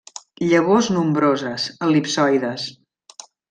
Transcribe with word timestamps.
Llavors 0.53 0.89
nombroses, 0.95 1.67
el·lipsoides. 1.89 2.69